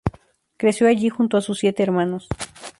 [0.57, 2.27] Creció allí junto a sus siete hermanos.